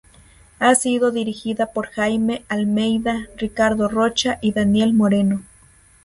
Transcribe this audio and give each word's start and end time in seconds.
Ha 0.57 0.73
sido 0.73 1.11
dirigida 1.11 1.67
por 1.73 1.85
Jaime 1.89 2.43
Almeida, 2.49 3.27
Ricardo 3.37 3.87
Rocha 3.87 4.39
y 4.41 4.51
Daniel 4.51 4.95
Moreno. 4.95 5.43